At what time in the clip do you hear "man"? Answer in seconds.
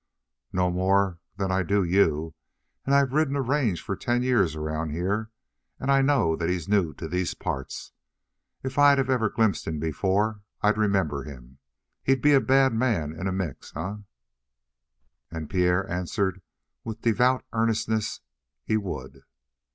12.73-13.13